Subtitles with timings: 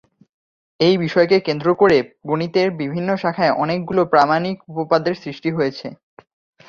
[0.79, 1.97] এই বিষয়কে কেন্দ্র করে
[2.27, 5.87] গণিতের বিভিন্ন শাখায় অনেকগুলো প্রামাণিক উপপাদ্যের সৃষ্টি হয়েছে।